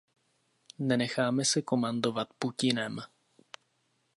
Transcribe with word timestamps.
Nenecháme 0.79 1.45
se 1.45 1.61
komandovat 1.61 2.33
Putinem. 2.39 2.99